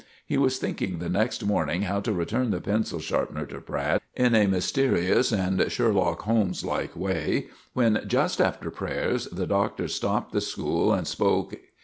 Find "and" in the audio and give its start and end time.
5.31-5.63, 10.91-11.05